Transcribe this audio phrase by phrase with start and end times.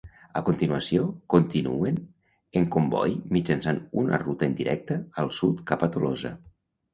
[0.39, 1.03] A continuació,
[1.33, 1.99] continuen
[2.61, 6.35] en comboi mitjançant una ruta indirecta al sud cap a Tolosa.